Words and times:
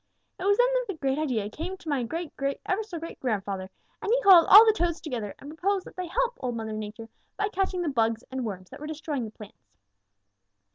It 0.39 0.45
was 0.45 0.57
then 0.57 0.65
that 0.73 0.85
the 0.87 0.93
great 0.97 1.19
idea 1.19 1.47
came 1.47 1.77
to 1.77 1.87
my 1.87 2.01
great 2.01 2.35
great 2.35 2.59
ever 2.65 2.81
so 2.81 2.97
great 2.97 3.19
grandfather, 3.19 3.69
and 4.01 4.11
he 4.11 4.21
called 4.23 4.47
all 4.49 4.65
the 4.65 4.73
Toads 4.73 4.99
together 4.99 5.35
and 5.37 5.55
proposed 5.55 5.85
that 5.85 5.95
they 5.95 6.07
help 6.07 6.33
Old 6.39 6.55
Mother 6.55 6.73
Nature 6.73 7.07
by 7.37 7.49
catching 7.49 7.83
the 7.83 7.87
bugs 7.87 8.23
and 8.31 8.43
worms 8.43 8.71
that 8.71 8.79
were 8.79 8.87
destroying 8.87 9.25
the 9.25 9.29
plants. 9.29 9.75